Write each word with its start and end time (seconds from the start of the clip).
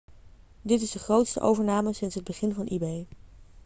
dit 0.61 0.81
is 0.81 0.91
de 0.91 0.99
grootste 0.99 1.39
overname 1.39 1.93
sinds 1.93 2.15
het 2.15 2.23
begin 2.23 2.53
van 2.53 2.65
ebay 2.67 3.07